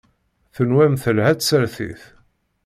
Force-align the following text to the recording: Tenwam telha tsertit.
Tenwam 0.55 0.93
telha 1.01 1.29
tsertit. 1.35 2.01